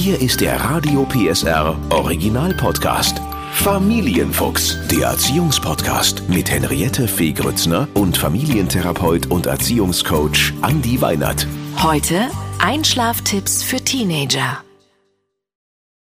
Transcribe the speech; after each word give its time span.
Hier 0.00 0.20
ist 0.22 0.40
der 0.40 0.60
Radio 0.60 1.04
PSR 1.06 1.76
Original 1.90 2.54
Podcast. 2.54 3.20
Familienfuchs, 3.50 4.78
der 4.86 5.08
Erziehungspodcast 5.08 6.28
mit 6.28 6.48
Henriette 6.48 7.08
Fee 7.08 7.32
Grützner 7.32 7.88
und 7.94 8.16
Familientherapeut 8.16 9.26
und 9.26 9.46
Erziehungscoach 9.46 10.52
Andi 10.62 11.00
Weinert. 11.00 11.48
Heute 11.82 12.30
Einschlaftipps 12.60 13.64
für 13.64 13.78
Teenager. 13.78 14.62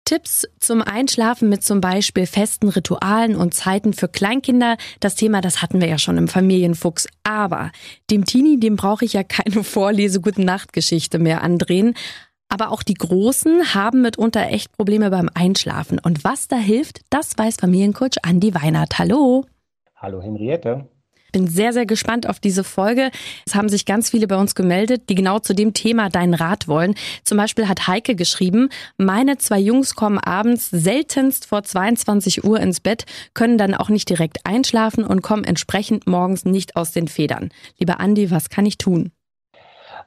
Tipps 0.04 0.48
zum 0.60 0.82
Einschlafen 0.82 1.48
mit 1.48 1.64
zum 1.64 1.80
Beispiel 1.80 2.26
festen 2.26 2.70
Ritualen 2.70 3.36
und 3.36 3.54
Zeiten 3.54 3.94
für 3.94 4.08
Kleinkinder. 4.08 4.78
Das 5.00 5.14
Thema, 5.14 5.42
das 5.42 5.62
hatten 5.62 5.80
wir 5.80 5.88
ja 5.88 6.00
schon 6.00 6.18
im 6.18 6.28
Familienfuchs. 6.28 7.08
Aber 7.24 7.72
dem 8.10 8.26
Teenie, 8.26 8.60
dem 8.60 8.78
brauche 8.78 9.06
ich 9.06 9.14
ja 9.14 9.24
keine 9.24 9.64
Vorlese-Guten-Nacht-Geschichte 9.64 11.20
mehr 11.20 11.44
andrehen. 11.44 11.94
Aber 12.56 12.72
auch 12.72 12.84
die 12.84 12.94
Großen 12.94 13.76
haben 13.76 14.02
mitunter 14.02 14.48
echt 14.48 14.72
Probleme 14.72 15.10
beim 15.10 15.30
Einschlafen. 15.34 16.00
Und 16.00 16.24
was 16.24 16.48
da 16.48 16.56
hilft, 16.56 17.02
das 17.10 17.38
weiß 17.38 17.58
Familiencoach 17.58 18.24
Andi 18.24 18.56
Weinert. 18.56 18.98
Hallo. 18.98 19.44
Hallo 19.98 20.22
Henriette 20.22 20.88
bin 21.34 21.48
sehr, 21.48 21.74
sehr 21.74 21.86
gespannt 21.86 22.30
auf 22.30 22.40
diese 22.40 22.64
Folge. 22.64 23.12
Es 23.46 23.56
haben 23.56 23.68
sich 23.68 23.86
ganz 23.86 24.12
viele 24.12 24.26
bei 24.26 24.38
uns 24.38 24.56
gemeldet, 24.56 25.10
die 25.10 25.16
genau 25.16 25.40
zu 25.40 25.54
dem 25.54 25.74
Thema 25.74 26.08
deinen 26.08 26.34
Rat 26.34 26.70
wollen. 26.70 26.96
Zum 27.26 27.38
Beispiel 27.38 27.68
hat 27.68 27.88
Heike 27.88 28.16
geschrieben, 28.16 28.70
meine 28.96 29.38
zwei 29.38 29.60
Jungs 29.60 29.96
kommen 29.96 30.18
abends 30.18 30.70
seltenst 30.70 31.46
vor 31.48 31.64
22 31.64 32.46
Uhr 32.46 32.62
ins 32.62 32.80
Bett, 32.80 33.04
können 33.34 33.58
dann 33.58 33.74
auch 33.74 33.90
nicht 33.90 34.10
direkt 34.10 34.46
einschlafen 34.46 35.04
und 35.04 35.22
kommen 35.24 35.44
entsprechend 35.44 36.08
morgens 36.08 36.46
nicht 36.46 36.78
aus 36.78 36.94
den 36.94 37.10
Federn. 37.10 37.50
Lieber 37.80 38.00
Andi, 38.00 38.32
was 38.32 38.50
kann 38.50 38.66
ich 38.66 38.78
tun? 38.78 39.12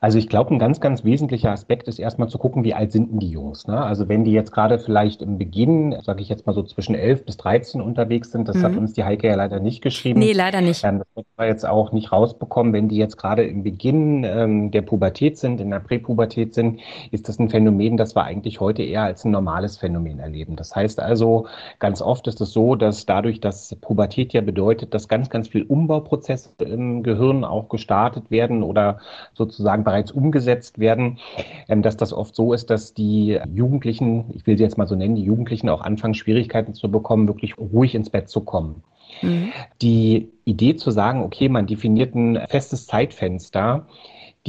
Also 0.00 0.18
ich 0.18 0.28
glaube, 0.28 0.54
ein 0.54 0.58
ganz, 0.58 0.80
ganz 0.80 1.04
wesentlicher 1.04 1.50
Aspekt 1.50 1.88
ist 1.88 1.98
erstmal 1.98 2.28
zu 2.28 2.38
gucken, 2.38 2.62
wie 2.62 2.74
alt 2.74 2.92
sind 2.92 3.10
denn 3.10 3.18
die 3.18 3.30
Jungs. 3.30 3.66
Ne? 3.66 3.80
Also 3.80 4.08
wenn 4.08 4.24
die 4.24 4.32
jetzt 4.32 4.52
gerade 4.52 4.78
vielleicht 4.78 5.22
im 5.22 5.38
Beginn, 5.38 5.96
sage 6.02 6.22
ich 6.22 6.28
jetzt 6.28 6.46
mal 6.46 6.52
so 6.52 6.62
zwischen 6.62 6.94
11 6.94 7.24
bis 7.24 7.36
13 7.38 7.80
unterwegs 7.80 8.30
sind, 8.30 8.48
das 8.48 8.56
mhm. 8.56 8.62
hat 8.62 8.76
uns 8.76 8.92
die 8.92 9.04
Heike 9.04 9.26
ja 9.26 9.34
leider 9.34 9.58
nicht 9.58 9.82
geschrieben. 9.82 10.20
Nee, 10.20 10.32
leider 10.32 10.60
nicht. 10.60 10.84
Ähm, 10.84 10.98
das 11.00 11.08
wird 11.16 11.26
man 11.36 11.48
jetzt 11.48 11.66
auch 11.66 11.90
nicht 11.92 12.12
rausbekommen. 12.12 12.72
Wenn 12.72 12.88
die 12.88 12.96
jetzt 12.96 13.16
gerade 13.16 13.44
im 13.44 13.64
Beginn 13.64 14.22
ähm, 14.24 14.70
der 14.70 14.82
Pubertät 14.82 15.36
sind, 15.36 15.60
in 15.60 15.70
der 15.70 15.80
Präpubertät 15.80 16.54
sind, 16.54 16.80
ist 17.10 17.28
das 17.28 17.40
ein 17.40 17.50
Phänomen, 17.50 17.96
das 17.96 18.14
wir 18.14 18.22
eigentlich 18.22 18.60
heute 18.60 18.82
eher 18.82 19.02
als 19.02 19.24
ein 19.24 19.32
normales 19.32 19.78
Phänomen 19.78 20.20
erleben. 20.20 20.54
Das 20.54 20.76
heißt 20.76 21.00
also, 21.00 21.46
ganz 21.80 22.02
oft 22.02 22.28
ist 22.28 22.40
es 22.40 22.52
so, 22.52 22.76
dass 22.76 23.04
dadurch, 23.06 23.40
dass 23.40 23.74
Pubertät 23.80 24.32
ja 24.32 24.42
bedeutet, 24.42 24.94
dass 24.94 25.08
ganz, 25.08 25.28
ganz 25.28 25.48
viel 25.48 25.64
Umbauprozesse 25.64 26.50
im 26.58 27.02
Gehirn 27.02 27.44
auch 27.44 27.68
gestartet 27.68 28.30
werden 28.30 28.62
oder 28.62 28.98
sozusagen 29.34 29.84
bereits 29.88 30.12
umgesetzt 30.12 30.78
werden, 30.78 31.18
ähm, 31.66 31.80
dass 31.80 31.96
das 31.96 32.12
oft 32.12 32.34
so 32.36 32.52
ist, 32.52 32.68
dass 32.68 32.92
die 32.92 33.40
Jugendlichen, 33.54 34.26
ich 34.34 34.46
will 34.46 34.58
sie 34.58 34.64
jetzt 34.64 34.76
mal 34.76 34.86
so 34.86 34.94
nennen, 34.94 35.14
die 35.14 35.22
Jugendlichen 35.22 35.70
auch 35.70 35.80
anfangen, 35.80 36.12
Schwierigkeiten 36.12 36.74
zu 36.74 36.90
bekommen, 36.90 37.26
wirklich 37.26 37.56
ruhig 37.56 37.94
ins 37.94 38.10
Bett 38.10 38.28
zu 38.28 38.42
kommen. 38.42 38.82
Mhm. 39.22 39.48
Die 39.80 40.28
Idee 40.44 40.76
zu 40.76 40.90
sagen, 40.90 41.22
okay, 41.22 41.48
man 41.48 41.66
definiert 41.66 42.14
ein 42.14 42.38
festes 42.50 42.86
Zeitfenster, 42.86 43.86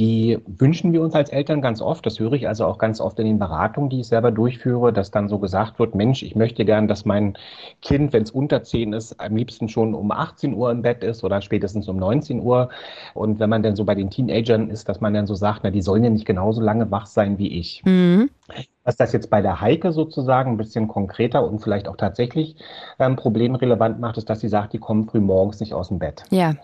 die 0.00 0.38
wünschen 0.46 0.94
wir 0.94 1.02
uns 1.02 1.14
als 1.14 1.28
Eltern 1.28 1.60
ganz 1.60 1.82
oft. 1.82 2.06
Das 2.06 2.18
höre 2.18 2.32
ich 2.32 2.48
also 2.48 2.64
auch 2.64 2.78
ganz 2.78 3.02
oft 3.02 3.18
in 3.18 3.26
den 3.26 3.38
Beratungen, 3.38 3.90
die 3.90 4.00
ich 4.00 4.08
selber 4.08 4.30
durchführe, 4.30 4.94
dass 4.94 5.10
dann 5.10 5.28
so 5.28 5.38
gesagt 5.38 5.78
wird, 5.78 5.94
Mensch, 5.94 6.22
ich 6.22 6.34
möchte 6.34 6.64
gern, 6.64 6.88
dass 6.88 7.04
mein 7.04 7.36
Kind, 7.82 8.14
wenn 8.14 8.22
es 8.22 8.30
unter 8.30 8.62
10 8.62 8.94
ist, 8.94 9.20
am 9.20 9.36
liebsten 9.36 9.68
schon 9.68 9.94
um 9.94 10.10
18 10.10 10.54
Uhr 10.54 10.70
im 10.70 10.80
Bett 10.80 11.04
ist 11.04 11.22
oder 11.22 11.42
spätestens 11.42 11.86
um 11.86 11.98
19 11.98 12.40
Uhr. 12.40 12.70
Und 13.12 13.40
wenn 13.40 13.50
man 13.50 13.62
dann 13.62 13.76
so 13.76 13.84
bei 13.84 13.94
den 13.94 14.08
Teenagern 14.08 14.70
ist, 14.70 14.88
dass 14.88 15.02
man 15.02 15.12
dann 15.12 15.26
so 15.26 15.34
sagt, 15.34 15.60
na, 15.64 15.70
die 15.70 15.82
sollen 15.82 16.02
ja 16.02 16.08
nicht 16.08 16.24
genauso 16.24 16.62
lange 16.62 16.90
wach 16.90 17.04
sein 17.04 17.36
wie 17.36 17.58
ich. 17.58 17.82
Mhm. 17.84 18.30
Was 18.84 18.96
das 18.96 19.12
jetzt 19.12 19.28
bei 19.28 19.42
der 19.42 19.60
Heike 19.60 19.92
sozusagen 19.92 20.52
ein 20.52 20.56
bisschen 20.56 20.88
konkreter 20.88 21.46
und 21.46 21.58
vielleicht 21.58 21.86
auch 21.88 21.98
tatsächlich 21.98 22.56
ähm, 22.98 23.16
problemrelevant 23.16 24.00
macht, 24.00 24.16
ist, 24.16 24.30
dass 24.30 24.40
sie 24.40 24.48
sagt, 24.48 24.72
die 24.72 24.78
kommen 24.78 25.06
früh 25.06 25.20
morgens 25.20 25.60
nicht 25.60 25.74
aus 25.74 25.88
dem 25.88 25.98
Bett. 25.98 26.22
Ja. 26.30 26.54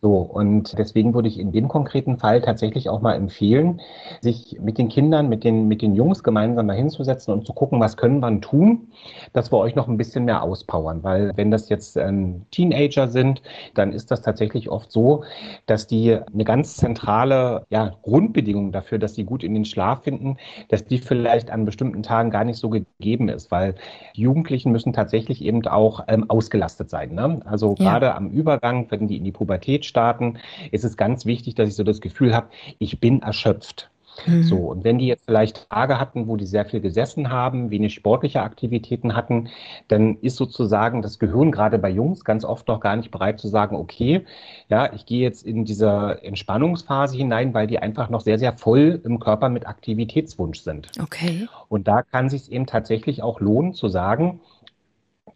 So, 0.00 0.18
und 0.18 0.78
deswegen 0.78 1.12
würde 1.12 1.26
ich 1.26 1.40
in 1.40 1.50
dem 1.50 1.66
konkreten 1.66 2.18
Fall 2.18 2.40
tatsächlich 2.40 2.88
auch 2.88 3.00
mal 3.00 3.14
empfehlen, 3.14 3.80
sich 4.20 4.56
mit 4.60 4.78
den 4.78 4.88
Kindern, 4.88 5.28
mit 5.28 5.42
den, 5.42 5.66
mit 5.66 5.82
den 5.82 5.96
Jungs 5.96 6.22
gemeinsam 6.22 6.66
mal 6.66 6.76
hinzusetzen 6.76 7.34
und 7.34 7.44
zu 7.44 7.52
gucken, 7.52 7.80
was 7.80 7.96
können 7.96 8.20
wir 8.20 8.40
tun, 8.40 8.92
dass 9.32 9.50
wir 9.50 9.58
euch 9.58 9.74
noch 9.74 9.88
ein 9.88 9.96
bisschen 9.96 10.24
mehr 10.24 10.44
auspowern. 10.44 11.02
Weil 11.02 11.32
wenn 11.34 11.50
das 11.50 11.68
jetzt 11.68 11.96
ähm, 11.96 12.42
Teenager 12.52 13.08
sind, 13.08 13.42
dann 13.74 13.92
ist 13.92 14.12
das 14.12 14.22
tatsächlich 14.22 14.70
oft 14.70 14.92
so, 14.92 15.24
dass 15.66 15.88
die 15.88 16.16
eine 16.32 16.44
ganz 16.44 16.76
zentrale 16.76 17.66
ja, 17.70 17.94
Grundbedingung 18.02 18.70
dafür, 18.70 18.98
dass 18.98 19.16
sie 19.16 19.24
gut 19.24 19.42
in 19.42 19.54
den 19.54 19.64
Schlaf 19.64 20.04
finden, 20.04 20.36
dass 20.68 20.84
die 20.84 20.98
vielleicht 20.98 21.50
an 21.50 21.64
bestimmten 21.64 22.04
Tagen 22.04 22.30
gar 22.30 22.44
nicht 22.44 22.58
so 22.58 22.68
gegeben 22.68 23.28
ist, 23.28 23.50
weil 23.50 23.74
Jugendlichen 24.12 24.70
müssen 24.70 24.92
tatsächlich 24.92 25.42
eben 25.42 25.66
auch 25.66 26.04
ähm, 26.06 26.30
ausgelastet 26.30 26.88
sein. 26.88 27.14
Ne? 27.14 27.40
Also 27.46 27.74
ja. 27.78 27.84
gerade 27.84 28.14
am 28.14 28.30
Übergang, 28.30 28.86
wenn 28.90 29.08
die 29.08 29.16
in 29.16 29.24
die 29.24 29.32
Pubertät 29.32 29.87
starten, 29.88 30.38
ist 30.70 30.84
es 30.84 30.96
ganz 30.96 31.26
wichtig, 31.26 31.54
dass 31.54 31.68
ich 31.68 31.74
so 31.74 31.84
das 31.84 32.00
Gefühl 32.00 32.34
habe, 32.34 32.48
ich 32.78 33.00
bin 33.00 33.22
erschöpft. 33.22 33.90
Mhm. 34.26 34.42
So, 34.42 34.56
und 34.56 34.84
wenn 34.84 34.98
die 34.98 35.06
jetzt 35.06 35.24
vielleicht 35.24 35.68
Tage 35.70 36.00
hatten, 36.00 36.26
wo 36.26 36.36
die 36.36 36.46
sehr 36.46 36.64
viel 36.64 36.80
gesessen 36.80 37.30
haben, 37.30 37.70
wenig 37.70 37.94
sportliche 37.94 38.42
Aktivitäten 38.42 39.14
hatten, 39.14 39.48
dann 39.88 40.16
ist 40.20 40.36
sozusagen 40.36 41.02
das 41.02 41.18
Gehirn 41.18 41.52
gerade 41.52 41.78
bei 41.78 41.90
Jungs 41.90 42.24
ganz 42.24 42.44
oft 42.44 42.68
noch 42.68 42.80
gar 42.80 42.96
nicht 42.96 43.10
bereit 43.10 43.38
zu 43.38 43.48
sagen, 43.48 43.76
okay, 43.76 44.24
ja, 44.68 44.92
ich 44.92 45.06
gehe 45.06 45.22
jetzt 45.22 45.46
in 45.46 45.64
diese 45.64 46.18
Entspannungsphase 46.22 47.16
hinein, 47.16 47.54
weil 47.54 47.66
die 47.66 47.78
einfach 47.78 48.08
noch 48.08 48.20
sehr, 48.20 48.38
sehr 48.38 48.56
voll 48.56 49.00
im 49.04 49.20
Körper 49.20 49.48
mit 49.48 49.66
Aktivitätswunsch 49.66 50.60
sind. 50.60 50.90
Okay. 51.00 51.48
Und 51.68 51.88
da 51.88 52.02
kann 52.02 52.28
sich 52.28 52.50
eben 52.50 52.66
tatsächlich 52.66 53.22
auch 53.22 53.40
lohnen 53.40 53.74
zu 53.74 53.88
sagen, 53.88 54.40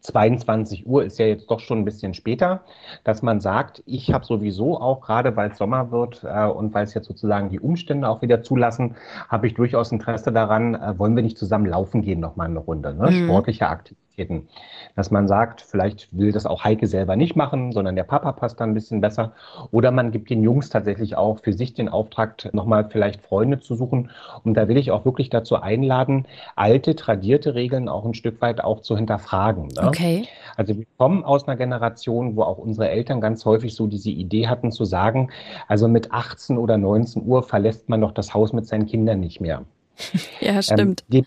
22 0.03 0.87
Uhr 0.87 1.05
ist 1.05 1.19
ja 1.19 1.27
jetzt 1.27 1.51
doch 1.51 1.61
schon 1.61 1.79
ein 1.79 1.85
bisschen 1.85 2.13
später, 2.13 2.63
dass 3.05 3.23
man 3.23 3.41
sagt, 3.41 3.83
ich 3.87 4.13
habe 4.13 4.25
sowieso 4.25 4.81
auch 4.81 5.01
gerade, 5.01 5.37
weil 5.37 5.51
es 5.51 5.59
Sommer 5.59 5.91
wird 5.93 6.25
äh, 6.25 6.45
und 6.47 6.75
weil 6.75 6.85
es 6.85 6.95
jetzt 6.95 7.07
sozusagen 7.07 7.51
die 7.51 7.61
Umstände 7.61 8.09
auch 8.09 8.21
wieder 8.21 8.43
zulassen, 8.43 8.97
habe 9.29 9.47
ich 9.47 9.55
durchaus 9.55 9.93
Interesse 9.93 10.33
daran, 10.33 10.75
äh, 10.75 10.99
wollen 10.99 11.15
wir 11.15 11.23
nicht 11.23 11.39
zusammen 11.39 11.67
laufen 11.67 12.03
gehen 12.03 12.21
noch 12.21 12.37
mal 12.37 12.47
eine 12.47 12.59
Runde, 12.59 12.95
ne? 12.95 13.11
Mhm. 13.11 13.25
sportliche 13.25 13.69
Aktivität. 13.69 14.03
Aktivitäten. 14.13 14.49
Dass 14.95 15.11
man 15.11 15.27
sagt, 15.27 15.63
vielleicht 15.63 16.09
will 16.13 16.33
das 16.33 16.45
auch 16.47 16.65
Heike 16.65 16.87
selber 16.87 17.17
nicht 17.17 17.35
machen, 17.35 17.73
sondern 17.73 17.97
der 17.97 18.05
Papa 18.05 18.33
passt 18.33 18.61
dann 18.61 18.71
ein 18.71 18.75
bisschen 18.75 19.01
besser. 19.01 19.33
Oder 19.71 19.91
man 19.91 20.13
gibt 20.13 20.29
den 20.29 20.43
Jungs 20.43 20.69
tatsächlich 20.69 21.17
auch 21.17 21.41
für 21.41 21.53
sich 21.53 21.73
den 21.75 21.89
Auftrag, 21.89 22.53
nochmal 22.53 22.89
vielleicht 22.91 23.23
Freunde 23.23 23.61
zu 23.61 23.75
suchen. 23.75 24.11
Und 24.45 24.55
da 24.55 24.69
will 24.69 24.77
ich 24.77 24.91
auch 24.91 25.05
wirklich 25.05 25.31
dazu 25.31 25.57
einladen, 25.57 26.27
alte, 26.57 26.95
tradierte 26.95 27.55
Regeln 27.55 27.89
auch 27.89 28.05
ein 28.05 28.15
Stück 28.15 28.41
weit 28.43 28.63
auch 28.63 28.81
zu 28.81 28.97
hinterfragen. 28.97 29.69
Ne? 29.69 29.89
Okay. 29.89 30.29
Also 30.57 30.77
wir 30.77 30.87
kommen 30.99 31.25
aus 31.25 31.49
einer 31.49 31.57
Generation, 31.57 32.37
wo 32.37 32.43
auch 32.43 32.59
unsere 32.59 32.91
Eltern 32.91 33.21
ganz 33.21 33.45
häufig 33.47 33.75
so 33.75 33.87
diese 33.87 34.11
Idee 34.11 34.49
hatten 34.49 34.73
zu 34.73 34.85
sagen, 34.85 35.31
also 35.69 35.89
mit 35.89 36.13
18 36.13 36.59
oder 36.59 36.77
19 36.77 37.25
Uhr 37.25 37.43
verlässt 37.43 37.89
man 37.89 38.03
doch 38.03 38.13
das 38.13 38.35
Haus 38.35 38.53
mit 38.53 38.67
seinen 38.67 38.87
Kindern 38.87 39.21
nicht 39.21 39.41
mehr. 39.41 39.65
Ja, 40.41 40.61
stimmt. 40.61 41.05
Ähm, 41.13 41.25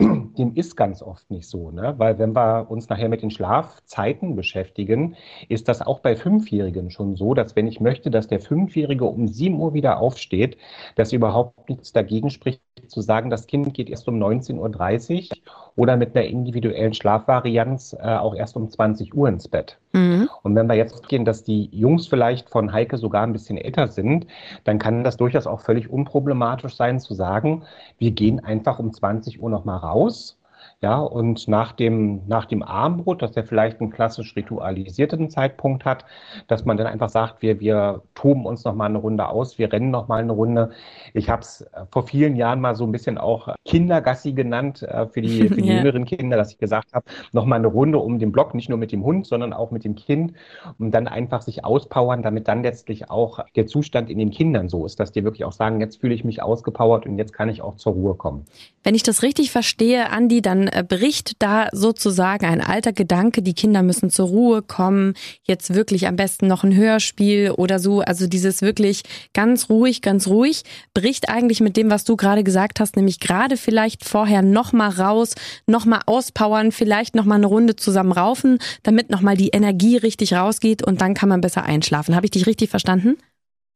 dem, 0.38 0.54
ist 0.54 0.76
ganz 0.76 1.02
oft 1.02 1.30
nicht 1.30 1.46
so, 1.46 1.70
ne? 1.70 1.94
weil 1.98 2.18
wenn 2.18 2.34
wir 2.34 2.70
uns 2.70 2.88
nachher 2.88 3.08
mit 3.08 3.22
den 3.22 3.30
Schlafzeiten 3.30 4.34
beschäftigen, 4.36 5.16
ist 5.48 5.68
das 5.68 5.82
auch 5.82 6.00
bei 6.00 6.16
Fünfjährigen 6.16 6.90
schon 6.90 7.16
so, 7.16 7.34
dass 7.34 7.56
wenn 7.56 7.66
ich 7.66 7.80
möchte, 7.80 8.10
dass 8.10 8.28
der 8.28 8.40
Fünfjährige 8.40 9.04
um 9.04 9.28
7 9.28 9.58
Uhr 9.60 9.74
wieder 9.74 9.98
aufsteht, 9.98 10.56
dass 10.96 11.12
überhaupt 11.12 11.68
nichts 11.68 11.92
dagegen 11.92 12.30
spricht, 12.30 12.62
zu 12.86 13.00
sagen, 13.02 13.30
das 13.30 13.46
Kind 13.46 13.74
geht 13.74 13.90
erst 13.90 14.08
um 14.08 14.16
19.30 14.16 15.30
Uhr 15.30 15.36
oder 15.76 15.96
mit 15.96 16.16
einer 16.16 16.26
individuellen 16.26 16.94
Schlafvarianz 16.94 17.96
äh, 17.98 18.16
auch 18.16 18.34
erst 18.34 18.56
um 18.56 18.68
20 18.68 19.14
Uhr 19.14 19.28
ins 19.28 19.48
Bett. 19.48 19.78
Mhm. 19.92 20.28
Und 20.42 20.54
wenn 20.54 20.66
wir 20.66 20.74
jetzt 20.74 21.08
gehen, 21.08 21.24
dass 21.24 21.44
die 21.44 21.68
Jungs 21.72 22.06
vielleicht 22.06 22.50
von 22.50 22.72
Heike 22.72 22.96
sogar 22.96 23.22
ein 23.22 23.32
bisschen 23.32 23.58
älter 23.58 23.88
sind, 23.88 24.26
dann 24.64 24.78
kann 24.78 25.04
das 25.04 25.16
durchaus 25.16 25.46
auch 25.46 25.60
völlig 25.60 25.90
unproblematisch 25.90 26.76
sein 26.76 27.00
zu 27.00 27.14
sagen, 27.14 27.64
wir 27.98 28.12
gehen 28.12 28.40
einfach 28.40 28.78
um 28.78 28.92
20 28.92 29.42
Uhr 29.42 29.49
nochmal 29.50 29.78
raus 29.78 30.39
ja, 30.82 30.98
und 30.98 31.46
nach 31.46 31.72
dem, 31.72 32.26
nach 32.26 32.46
dem 32.46 32.62
Abendbrot, 32.62 33.20
dass 33.20 33.36
er 33.36 33.44
vielleicht 33.44 33.82
einen 33.82 33.90
klassisch 33.90 34.34
ritualisierten 34.34 35.28
Zeitpunkt 35.28 35.84
hat, 35.84 36.06
dass 36.46 36.64
man 36.64 36.78
dann 36.78 36.86
einfach 36.86 37.10
sagt, 37.10 37.42
wir, 37.42 37.60
wir 37.60 38.02
toben 38.14 38.46
uns 38.46 38.64
noch 38.64 38.74
mal 38.74 38.86
eine 38.86 38.96
Runde 38.96 39.28
aus, 39.28 39.58
wir 39.58 39.70
rennen 39.70 39.90
noch 39.90 40.08
mal 40.08 40.22
eine 40.22 40.32
Runde. 40.32 40.70
Ich 41.12 41.28
habe 41.28 41.42
es 41.42 41.66
vor 41.92 42.06
vielen 42.06 42.34
Jahren 42.34 42.62
mal 42.62 42.74
so 42.74 42.84
ein 42.84 42.92
bisschen 42.92 43.18
auch 43.18 43.54
Kindergassi 43.66 44.32
genannt 44.32 44.82
äh, 44.82 45.06
für 45.06 45.20
die, 45.20 45.48
für 45.48 45.56
die 45.60 45.68
ja. 45.68 45.74
jüngeren 45.74 46.06
Kinder, 46.06 46.38
dass 46.38 46.52
ich 46.52 46.58
gesagt 46.58 46.94
habe, 46.94 47.04
noch 47.32 47.44
mal 47.44 47.56
eine 47.56 47.66
Runde 47.66 47.98
um 47.98 48.18
den 48.18 48.32
Block, 48.32 48.54
nicht 48.54 48.70
nur 48.70 48.78
mit 48.78 48.90
dem 48.90 49.04
Hund, 49.04 49.26
sondern 49.26 49.52
auch 49.52 49.70
mit 49.72 49.84
dem 49.84 49.96
Kind, 49.96 50.32
um 50.78 50.90
dann 50.90 51.08
einfach 51.08 51.42
sich 51.42 51.62
auspowern, 51.62 52.22
damit 52.22 52.48
dann 52.48 52.62
letztlich 52.62 53.10
auch 53.10 53.40
der 53.54 53.66
Zustand 53.66 54.08
in 54.08 54.16
den 54.16 54.30
Kindern 54.30 54.70
so 54.70 54.86
ist, 54.86 54.98
dass 54.98 55.12
die 55.12 55.24
wirklich 55.24 55.44
auch 55.44 55.52
sagen, 55.52 55.78
jetzt 55.82 56.00
fühle 56.00 56.14
ich 56.14 56.24
mich 56.24 56.42
ausgepowert 56.42 57.04
und 57.04 57.18
jetzt 57.18 57.34
kann 57.34 57.50
ich 57.50 57.60
auch 57.60 57.76
zur 57.76 57.92
Ruhe 57.92 58.14
kommen. 58.14 58.46
Wenn 58.82 58.94
ich 58.94 59.02
das 59.02 59.22
richtig 59.22 59.50
verstehe, 59.50 60.08
Andi, 60.08 60.40
dann 60.40 60.68
äh, 60.68 60.69
bricht 60.88 61.42
da 61.42 61.68
sozusagen 61.72 62.46
ein 62.46 62.60
alter 62.60 62.92
Gedanke, 62.92 63.42
die 63.42 63.54
Kinder 63.54 63.82
müssen 63.82 64.10
zur 64.10 64.28
Ruhe 64.28 64.62
kommen, 64.62 65.14
jetzt 65.42 65.74
wirklich 65.74 66.06
am 66.06 66.16
besten 66.16 66.46
noch 66.46 66.64
ein 66.64 66.74
Hörspiel 66.74 67.52
oder 67.52 67.78
so, 67.78 68.00
also 68.00 68.26
dieses 68.26 68.62
wirklich 68.62 69.02
ganz 69.32 69.68
ruhig, 69.68 70.02
ganz 70.02 70.26
ruhig, 70.26 70.62
bricht 70.94 71.28
eigentlich 71.28 71.60
mit 71.60 71.76
dem, 71.76 71.90
was 71.90 72.04
du 72.04 72.16
gerade 72.16 72.44
gesagt 72.44 72.80
hast, 72.80 72.96
nämlich 72.96 73.20
gerade 73.20 73.56
vielleicht 73.56 74.04
vorher 74.04 74.42
nochmal 74.42 74.90
raus, 74.90 75.34
nochmal 75.66 76.00
auspowern, 76.06 76.72
vielleicht 76.72 77.14
nochmal 77.14 77.38
eine 77.38 77.46
Runde 77.46 77.76
zusammen 77.76 78.12
raufen, 78.12 78.58
damit 78.82 79.10
nochmal 79.10 79.36
die 79.36 79.48
Energie 79.48 79.96
richtig 79.96 80.34
rausgeht 80.34 80.82
und 80.82 81.00
dann 81.00 81.14
kann 81.14 81.28
man 81.28 81.40
besser 81.40 81.64
einschlafen. 81.64 82.14
Habe 82.14 82.26
ich 82.26 82.30
dich 82.32 82.46
richtig 82.46 82.70
verstanden? 82.70 83.16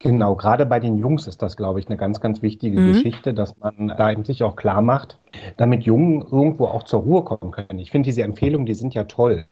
Genau, 0.01 0.35
gerade 0.35 0.67
bei 0.67 0.81
den 0.81 0.99
Jungs 0.99 1.27
ist 1.27 1.41
das, 1.41 1.57
glaube 1.57 1.81
ich, 1.81 1.89
eine 1.89 1.97
ganz, 1.97 2.21
ganz 2.21 2.43
wichtige 2.43 2.79
mhm. 2.79 2.93
Geschichte, 2.93 3.33
dass 3.33 3.57
man 3.59 3.89
da 3.97 4.11
eben 4.11 4.25
sich 4.25 4.43
auch 4.43 4.57
klar 4.57 4.83
macht, 4.83 5.19
damit 5.57 5.85
Jungen 5.85 6.23
irgendwo 6.23 6.67
auch 6.67 6.83
zur 6.83 7.01
Ruhe 7.01 7.23
kommen 7.23 7.53
können. 7.53 7.79
Ich 7.79 7.91
finde 7.91 8.07
diese 8.07 8.23
Empfehlungen, 8.23 8.67
die 8.67 8.75
sind 8.75 8.93
ja 8.95 9.05
toll. 9.05 9.47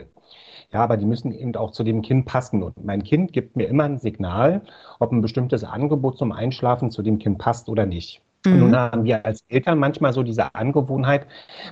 Ja, 0.73 0.81
aber 0.81 0.97
die 0.97 1.07
müssen 1.07 1.33
eben 1.33 1.55
auch 1.57 1.71
zu 1.71 1.85
dem 1.85 2.03
Kind 2.03 2.27
passen. 2.27 2.63
Und 2.63 2.85
mein 2.85 3.03
Kind 3.03 3.33
gibt 3.33 3.57
mir 3.57 3.67
immer 3.67 3.85
ein 3.85 3.99
Signal, 3.99 4.63
ob 4.99 5.13
ein 5.13 5.21
bestimmtes 5.21 5.65
Angebot 5.65 6.19
zum 6.19 6.33
Einschlafen 6.33 6.91
zu 6.91 7.03
dem 7.03 7.19
Kind 7.19 7.39
passt 7.39 7.69
oder 7.69 7.87
nicht. 7.87 8.23
Mhm. 8.45 8.53
Und 8.53 8.59
nun 8.61 8.77
haben 8.77 9.05
wir 9.05 9.25
als 9.25 9.45
Eltern 9.49 9.79
manchmal 9.79 10.13
so 10.13 10.23
diese 10.23 10.55
Angewohnheit, 10.55 11.27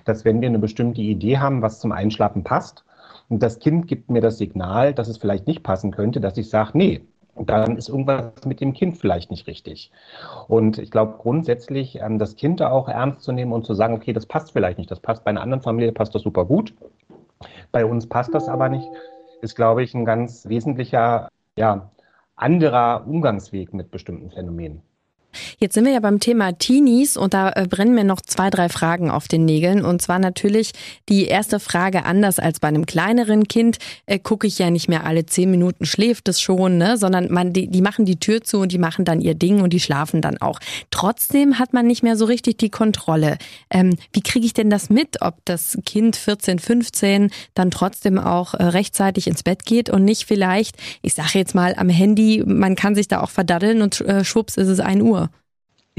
dass 0.04 0.24
wenn 0.24 0.40
wir 0.40 0.48
eine 0.48 0.58
bestimmte 0.58 1.00
Idee 1.00 1.38
haben, 1.38 1.62
was 1.62 1.80
zum 1.80 1.92
Einschlafen 1.92 2.44
passt, 2.44 2.84
und 3.28 3.42
das 3.44 3.60
Kind 3.60 3.86
gibt 3.86 4.10
mir 4.10 4.20
das 4.20 4.38
Signal, 4.38 4.92
dass 4.92 5.06
es 5.06 5.16
vielleicht 5.16 5.46
nicht 5.46 5.62
passen 5.62 5.92
könnte, 5.92 6.20
dass 6.20 6.36
ich 6.36 6.50
sage, 6.50 6.72
nee, 6.74 7.02
dann 7.48 7.76
ist 7.76 7.88
irgendwas 7.88 8.44
mit 8.44 8.60
dem 8.60 8.72
Kind 8.72 8.98
vielleicht 8.98 9.30
nicht 9.30 9.46
richtig. 9.46 9.90
Und 10.48 10.78
ich 10.78 10.90
glaube 10.90 11.14
grundsätzlich, 11.18 11.96
ähm, 12.00 12.18
das 12.18 12.36
Kind 12.36 12.60
da 12.60 12.70
auch 12.70 12.88
ernst 12.88 13.22
zu 13.22 13.32
nehmen 13.32 13.52
und 13.52 13.64
zu 13.64 13.74
sagen, 13.74 13.94
okay, 13.94 14.12
das 14.12 14.26
passt 14.26 14.52
vielleicht 14.52 14.78
nicht, 14.78 14.90
das 14.90 15.00
passt 15.00 15.24
bei 15.24 15.30
einer 15.30 15.42
anderen 15.42 15.62
Familie, 15.62 15.92
passt 15.92 16.14
das 16.14 16.22
super 16.22 16.44
gut. 16.44 16.74
Bei 17.72 17.84
uns 17.84 18.06
passt 18.06 18.34
das 18.34 18.48
aber 18.48 18.68
nicht, 18.68 18.86
ist, 19.40 19.56
glaube 19.56 19.82
ich, 19.82 19.94
ein 19.94 20.04
ganz 20.04 20.48
wesentlicher, 20.48 21.28
ja, 21.56 21.90
anderer 22.36 23.06
Umgangsweg 23.06 23.72
mit 23.72 23.90
bestimmten 23.90 24.30
Phänomenen. 24.30 24.82
Jetzt 25.58 25.74
sind 25.74 25.84
wir 25.84 25.92
ja 25.92 26.00
beim 26.00 26.20
Thema 26.20 26.52
Teenies 26.52 27.16
und 27.16 27.34
da 27.34 27.50
äh, 27.50 27.66
brennen 27.68 27.94
mir 27.94 28.04
noch 28.04 28.20
zwei, 28.20 28.50
drei 28.50 28.68
Fragen 28.68 29.10
auf 29.10 29.28
den 29.28 29.44
Nägeln. 29.44 29.84
Und 29.84 30.02
zwar 30.02 30.18
natürlich 30.18 30.72
die 31.08 31.26
erste 31.26 31.60
Frage, 31.60 32.04
anders 32.04 32.38
als 32.38 32.60
bei 32.60 32.68
einem 32.68 32.86
kleineren 32.86 33.48
Kind, 33.48 33.78
äh, 34.06 34.18
gucke 34.18 34.46
ich 34.46 34.58
ja 34.58 34.70
nicht 34.70 34.88
mehr 34.88 35.04
alle 35.04 35.26
zehn 35.26 35.50
Minuten 35.50 35.86
schläft 35.86 36.28
es 36.28 36.40
schon, 36.40 36.78
ne? 36.78 36.96
sondern 36.96 37.32
man, 37.32 37.52
die, 37.52 37.68
die 37.68 37.82
machen 37.82 38.04
die 38.04 38.18
Tür 38.18 38.42
zu 38.42 38.58
und 38.60 38.72
die 38.72 38.78
machen 38.78 39.04
dann 39.04 39.20
ihr 39.20 39.34
Ding 39.34 39.60
und 39.60 39.72
die 39.72 39.80
schlafen 39.80 40.20
dann 40.20 40.38
auch. 40.38 40.60
Trotzdem 40.90 41.58
hat 41.58 41.72
man 41.72 41.86
nicht 41.86 42.02
mehr 42.02 42.16
so 42.16 42.24
richtig 42.24 42.58
die 42.58 42.70
Kontrolle. 42.70 43.38
Ähm, 43.70 43.96
wie 44.12 44.22
kriege 44.22 44.46
ich 44.46 44.54
denn 44.54 44.70
das 44.70 44.90
mit, 44.90 45.22
ob 45.22 45.36
das 45.44 45.78
Kind 45.84 46.16
14, 46.16 46.58
15 46.58 47.30
dann 47.54 47.70
trotzdem 47.70 48.18
auch 48.18 48.54
äh, 48.54 48.64
rechtzeitig 48.64 49.26
ins 49.26 49.42
Bett 49.42 49.64
geht 49.64 49.90
und 49.90 50.04
nicht 50.04 50.24
vielleicht, 50.24 50.76
ich 51.02 51.14
sage 51.14 51.38
jetzt 51.38 51.54
mal 51.54 51.74
am 51.76 51.88
Handy, 51.88 52.42
man 52.46 52.74
kann 52.74 52.94
sich 52.94 53.08
da 53.08 53.20
auch 53.20 53.30
verdaddeln 53.30 53.82
und 53.82 54.00
äh, 54.02 54.24
schwupps 54.24 54.56
ist 54.56 54.68
es 54.68 54.80
ein 54.80 55.02
Uhr. 55.02 55.29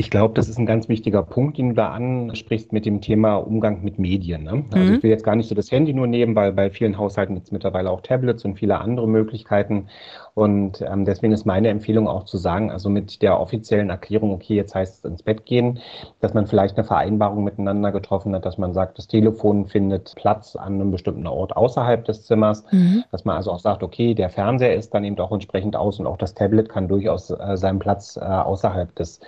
Ich 0.01 0.09
glaube, 0.09 0.33
das 0.33 0.50
ist 0.50 0.57
ein 0.57 0.65
ganz 0.65 0.89
wichtiger 0.89 1.21
Punkt, 1.21 1.59
den 1.59 1.69
du 1.69 1.75
da 1.75 1.92
ansprichst 1.92 2.74
mit 2.74 2.88
dem 2.88 3.01
Thema 3.01 3.36
Umgang 3.36 3.83
mit 3.83 4.00
Medien. 4.00 4.42
Ne? 4.42 4.63
Also 4.71 4.88
mhm. 4.88 4.95
ich 4.95 5.03
will 5.03 5.12
jetzt 5.12 5.24
gar 5.24 5.36
nicht 5.36 5.48
so 5.48 5.53
das 5.53 5.71
Handy 5.71 5.94
nur 5.94 6.07
nehmen, 6.07 6.36
weil 6.36 6.53
bei 6.53 6.71
vielen 6.71 6.98
Haushalten 6.98 7.36
gibt 7.36 7.45
es 7.45 7.51
mittlerweile 7.51 7.92
auch 7.92 8.01
Tablets 8.01 8.44
und 8.44 8.57
viele 8.57 8.80
andere 8.80 9.07
Möglichkeiten. 9.07 9.89
Und 10.33 10.81
ähm, 10.81 11.06
deswegen 11.06 11.33
ist 11.33 11.45
meine 11.45 11.68
Empfehlung 11.68 12.07
auch 12.07 12.24
zu 12.24 12.38
sagen, 12.38 12.71
also 12.71 12.89
mit 12.89 13.21
der 13.21 13.39
offiziellen 13.39 13.89
Erklärung, 13.89 14.31
okay, 14.31 14.56
jetzt 14.56 14.74
heißt 14.74 15.00
es 15.00 15.12
ins 15.12 15.24
Bett 15.24 15.45
gehen, 15.45 15.80
dass 16.21 16.33
man 16.33 16.48
vielleicht 16.48 16.77
eine 16.77 16.88
Vereinbarung 16.88 17.44
miteinander 17.44 17.92
getroffen 17.92 18.33
hat, 18.33 18.45
dass 18.45 18.57
man 18.57 18.74
sagt, 18.74 18.98
das 18.98 19.07
Telefon 19.07 19.68
findet 19.68 20.15
Platz 20.15 20.56
an 20.56 20.75
einem 20.75 20.89
bestimmten 20.92 21.27
Ort 21.27 21.56
außerhalb 21.56 22.06
des 22.06 22.25
Zimmers, 22.25 22.63
mhm. 22.71 23.03
dass 23.12 23.25
man 23.25 23.36
also 23.36 23.51
auch 23.51 23.59
sagt, 23.59 23.83
okay, 23.83 24.13
der 24.13 24.30
Fernseher 24.30 24.74
ist 24.74 24.94
dann 24.94 25.03
eben 25.03 25.19
auch 25.19 25.31
entsprechend 25.31 25.75
aus 25.75 26.00
und 26.00 26.07
auch 26.07 26.18
das 26.18 26.33
Tablet 26.33 26.69
kann 26.69 26.88
durchaus 26.88 27.30
äh, 27.30 27.57
seinen 27.57 27.80
Platz 27.80 28.15
äh, 28.15 28.21
außerhalb 28.21 28.95
des 28.95 29.19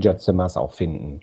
Teenagerzimmers 0.00 0.56
auch 0.56 0.72
finden. 0.72 1.20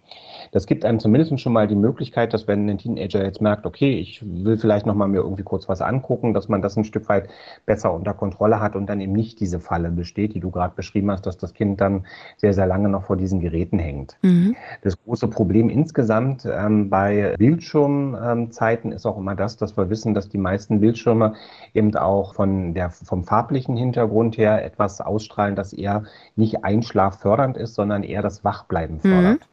Das 0.51 0.65
gibt 0.65 0.85
einem 0.85 0.99
zumindest 0.99 1.39
schon 1.39 1.53
mal 1.53 1.67
die 1.67 1.75
Möglichkeit, 1.75 2.33
dass 2.33 2.47
wenn 2.47 2.69
ein 2.69 2.77
Teenager 2.77 3.23
jetzt 3.23 3.41
merkt, 3.41 3.65
okay, 3.65 3.99
ich 3.99 4.23
will 4.25 4.57
vielleicht 4.57 4.85
noch 4.85 4.95
mal 4.95 5.07
mir 5.07 5.17
irgendwie 5.17 5.43
kurz 5.43 5.67
was 5.67 5.81
angucken, 5.81 6.33
dass 6.33 6.47
man 6.47 6.61
das 6.61 6.77
ein 6.77 6.83
Stück 6.83 7.09
weit 7.09 7.27
besser 7.65 7.93
unter 7.93 8.13
Kontrolle 8.13 8.59
hat 8.59 8.75
und 8.75 8.87
dann 8.87 9.01
eben 9.01 9.13
nicht 9.13 9.39
diese 9.39 9.59
Falle 9.59 9.89
besteht, 9.89 10.35
die 10.35 10.39
du 10.39 10.51
gerade 10.51 10.73
beschrieben 10.75 11.11
hast, 11.11 11.25
dass 11.25 11.37
das 11.37 11.53
Kind 11.53 11.81
dann 11.81 12.05
sehr, 12.37 12.53
sehr 12.53 12.67
lange 12.67 12.89
noch 12.89 13.03
vor 13.03 13.17
diesen 13.17 13.39
Geräten 13.39 13.79
hängt. 13.79 14.17
Mhm. 14.21 14.55
Das 14.83 15.01
große 15.03 15.27
Problem 15.27 15.69
insgesamt 15.69 16.47
ähm, 16.49 16.89
bei 16.89 17.35
Bildschirmzeiten 17.37 18.91
ist 18.91 19.05
auch 19.05 19.17
immer 19.17 19.35
das, 19.35 19.57
dass 19.57 19.75
wir 19.77 19.89
wissen, 19.89 20.13
dass 20.13 20.29
die 20.29 20.37
meisten 20.37 20.79
Bildschirme 20.79 21.33
eben 21.73 21.95
auch 21.95 22.35
von 22.35 22.73
der, 22.73 22.89
vom 22.89 23.23
farblichen 23.23 23.75
Hintergrund 23.75 24.37
her 24.37 24.63
etwas 24.63 25.01
ausstrahlen, 25.01 25.55
das 25.55 25.73
eher 25.73 26.03
nicht 26.35 26.63
einschlaffördernd 26.63 27.57
ist, 27.57 27.75
sondern 27.75 28.03
eher 28.03 28.21
das 28.21 28.43
Wachbleiben 28.67 28.99
fördert. 28.99 29.39
Mhm. 29.39 29.45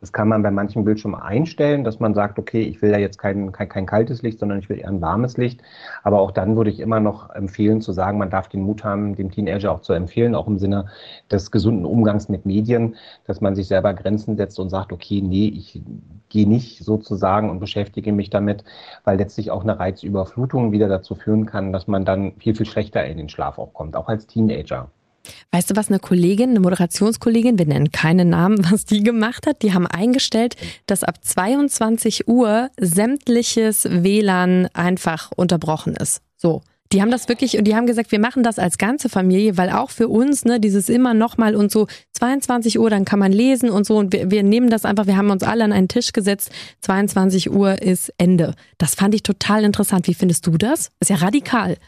Das 0.00 0.12
kann 0.12 0.26
man 0.26 0.42
bei 0.42 0.50
manchen 0.50 0.84
Bildschirmen 0.84 1.20
einstellen, 1.20 1.84
dass 1.84 2.00
man 2.00 2.12
sagt, 2.12 2.36
okay, 2.36 2.62
ich 2.62 2.82
will 2.82 2.90
ja 2.90 2.98
jetzt 2.98 3.18
kein, 3.18 3.52
kein, 3.52 3.68
kein 3.68 3.86
kaltes 3.86 4.20
Licht, 4.22 4.40
sondern 4.40 4.58
ich 4.58 4.68
will 4.68 4.80
eher 4.80 4.88
ein 4.88 5.00
warmes 5.00 5.36
Licht. 5.36 5.62
Aber 6.02 6.18
auch 6.18 6.32
dann 6.32 6.56
würde 6.56 6.70
ich 6.70 6.80
immer 6.80 6.98
noch 6.98 7.30
empfehlen 7.30 7.80
zu 7.80 7.92
sagen, 7.92 8.18
man 8.18 8.28
darf 8.28 8.48
den 8.48 8.62
Mut 8.62 8.82
haben, 8.82 9.14
dem 9.14 9.30
Teenager 9.30 9.70
auch 9.70 9.80
zu 9.80 9.92
empfehlen, 9.92 10.34
auch 10.34 10.48
im 10.48 10.58
Sinne 10.58 10.86
des 11.30 11.52
gesunden 11.52 11.84
Umgangs 11.84 12.28
mit 12.28 12.46
Medien, 12.46 12.96
dass 13.28 13.40
man 13.40 13.54
sich 13.54 13.68
selber 13.68 13.94
Grenzen 13.94 14.36
setzt 14.36 14.58
und 14.58 14.70
sagt, 14.70 14.92
okay, 14.92 15.22
nee, 15.22 15.46
ich 15.46 15.80
gehe 16.30 16.48
nicht 16.48 16.82
sozusagen 16.82 17.48
und 17.48 17.60
beschäftige 17.60 18.10
mich 18.10 18.28
damit, 18.28 18.64
weil 19.04 19.18
letztlich 19.18 19.52
auch 19.52 19.62
eine 19.62 19.78
Reizüberflutung 19.78 20.72
wieder 20.72 20.88
dazu 20.88 21.14
führen 21.14 21.46
kann, 21.46 21.72
dass 21.72 21.86
man 21.86 22.04
dann 22.04 22.32
viel, 22.38 22.56
viel 22.56 22.66
schlechter 22.66 23.04
in 23.04 23.18
den 23.18 23.28
Schlaf 23.28 23.56
auch 23.56 23.72
kommt, 23.72 23.94
auch 23.94 24.08
als 24.08 24.26
Teenager. 24.26 24.90
Weißt 25.50 25.70
du, 25.70 25.76
was 25.76 25.88
eine 25.88 25.98
Kollegin, 25.98 26.50
eine 26.50 26.60
Moderationskollegin, 26.60 27.58
wir 27.58 27.66
nennen 27.66 27.92
keine 27.92 28.24
Namen, 28.24 28.58
was 28.70 28.84
die 28.84 29.02
gemacht 29.02 29.46
hat? 29.46 29.62
Die 29.62 29.72
haben 29.72 29.86
eingestellt, 29.86 30.56
dass 30.86 31.04
ab 31.04 31.24
22 31.24 32.28
Uhr 32.28 32.70
sämtliches 32.80 33.84
WLAN 33.90 34.68
einfach 34.74 35.30
unterbrochen 35.34 35.94
ist. 35.94 36.22
So. 36.36 36.62
Die 36.92 37.00
haben 37.00 37.10
das 37.10 37.26
wirklich 37.28 37.56
und 37.56 37.64
die 37.64 37.74
haben 37.74 37.86
gesagt, 37.86 38.12
wir 38.12 38.18
machen 38.18 38.42
das 38.42 38.58
als 38.58 38.76
ganze 38.76 39.08
Familie, 39.08 39.56
weil 39.56 39.70
auch 39.70 39.88
für 39.88 40.08
uns, 40.08 40.44
ne, 40.44 40.60
dieses 40.60 40.90
immer 40.90 41.14
nochmal 41.14 41.56
und 41.56 41.72
so 41.72 41.86
22 42.12 42.78
Uhr, 42.78 42.90
dann 42.90 43.06
kann 43.06 43.18
man 43.18 43.32
lesen 43.32 43.70
und 43.70 43.86
so 43.86 43.96
und 43.96 44.12
wir, 44.12 44.30
wir 44.30 44.42
nehmen 44.42 44.68
das 44.68 44.84
einfach, 44.84 45.06
wir 45.06 45.16
haben 45.16 45.30
uns 45.30 45.42
alle 45.42 45.64
an 45.64 45.72
einen 45.72 45.88
Tisch 45.88 46.12
gesetzt, 46.12 46.50
22 46.82 47.50
Uhr 47.50 47.80
ist 47.80 48.12
Ende. 48.18 48.54
Das 48.76 48.94
fand 48.94 49.14
ich 49.14 49.22
total 49.22 49.64
interessant. 49.64 50.06
Wie 50.06 50.12
findest 50.12 50.46
du 50.46 50.58
das? 50.58 50.90
Ist 51.00 51.08
ja 51.08 51.16
radikal. 51.16 51.78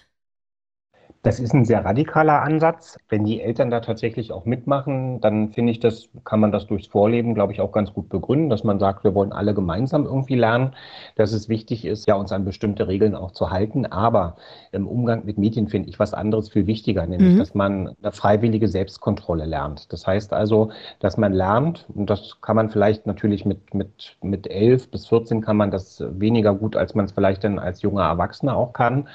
Das 1.24 1.40
ist 1.40 1.54
ein 1.54 1.64
sehr 1.64 1.82
radikaler 1.82 2.42
Ansatz. 2.42 2.98
Wenn 3.08 3.24
die 3.24 3.40
Eltern 3.40 3.70
da 3.70 3.80
tatsächlich 3.80 4.30
auch 4.30 4.44
mitmachen, 4.44 5.22
dann 5.22 5.52
finde 5.52 5.72
ich, 5.72 5.80
das 5.80 6.10
kann 6.24 6.38
man 6.38 6.52
das 6.52 6.66
durchs 6.66 6.86
Vorleben, 6.88 7.34
glaube 7.34 7.54
ich, 7.54 7.62
auch 7.62 7.72
ganz 7.72 7.94
gut 7.94 8.10
begründen, 8.10 8.50
dass 8.50 8.62
man 8.62 8.78
sagt, 8.78 9.04
wir 9.04 9.14
wollen 9.14 9.32
alle 9.32 9.54
gemeinsam 9.54 10.04
irgendwie 10.04 10.34
lernen, 10.34 10.74
dass 11.16 11.32
es 11.32 11.48
wichtig 11.48 11.86
ist, 11.86 12.06
ja, 12.06 12.14
uns 12.16 12.30
an 12.30 12.44
bestimmte 12.44 12.88
Regeln 12.88 13.14
auch 13.14 13.30
zu 13.30 13.48
halten. 13.48 13.86
Aber 13.86 14.36
im 14.70 14.86
Umgang 14.86 15.24
mit 15.24 15.38
Medien 15.38 15.68
finde 15.68 15.88
ich 15.88 15.98
was 15.98 16.12
anderes 16.12 16.50
viel 16.50 16.66
wichtiger, 16.66 17.06
nämlich, 17.06 17.32
mhm. 17.32 17.38
dass 17.38 17.54
man 17.54 17.96
eine 18.02 18.12
freiwillige 18.12 18.68
Selbstkontrolle 18.68 19.46
lernt. 19.46 19.90
Das 19.94 20.06
heißt 20.06 20.34
also, 20.34 20.72
dass 20.98 21.16
man 21.16 21.32
lernt, 21.32 21.86
und 21.94 22.10
das 22.10 22.38
kann 22.42 22.56
man 22.56 22.68
vielleicht 22.68 23.06
natürlich 23.06 23.46
mit, 23.46 23.72
mit, 23.72 24.18
mit 24.20 24.46
elf 24.46 24.90
bis 24.90 25.06
14 25.06 25.40
kann 25.40 25.56
man 25.56 25.70
das 25.70 26.04
weniger 26.06 26.54
gut, 26.54 26.76
als 26.76 26.94
man 26.94 27.06
es 27.06 27.12
vielleicht 27.12 27.44
dann 27.44 27.58
als 27.58 27.80
junger 27.80 28.02
Erwachsener 28.02 28.54
auch 28.54 28.74
kann 28.74 29.08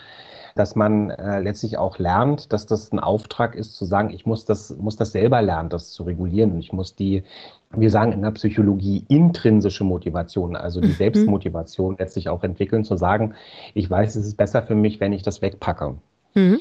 dass 0.55 0.75
man 0.75 1.09
äh, 1.09 1.39
letztlich 1.41 1.77
auch 1.77 1.99
lernt, 1.99 2.51
dass 2.53 2.65
das 2.65 2.91
ein 2.91 2.99
Auftrag 2.99 3.55
ist, 3.55 3.75
zu 3.75 3.85
sagen, 3.85 4.09
ich 4.11 4.25
muss 4.25 4.45
das, 4.45 4.75
muss 4.77 4.95
das 4.95 5.11
selber 5.11 5.41
lernen, 5.41 5.69
das 5.69 5.91
zu 5.91 6.03
regulieren. 6.03 6.51
Und 6.51 6.59
ich 6.59 6.73
muss 6.73 6.95
die, 6.95 7.23
wir 7.71 7.89
sagen 7.89 8.11
in 8.11 8.21
der 8.21 8.31
Psychologie, 8.31 9.05
intrinsische 9.07 9.83
Motivation, 9.83 10.55
also 10.55 10.81
die 10.81 10.89
mhm. 10.89 10.93
Selbstmotivation 10.93 11.95
letztlich 11.97 12.29
auch 12.29 12.43
entwickeln, 12.43 12.83
zu 12.83 12.97
sagen, 12.97 13.35
ich 13.73 13.89
weiß, 13.89 14.15
es 14.15 14.25
ist 14.25 14.37
besser 14.37 14.63
für 14.63 14.75
mich, 14.75 14.99
wenn 14.99 15.13
ich 15.13 15.23
das 15.23 15.41
wegpacke. 15.41 15.95
Mhm. 16.35 16.59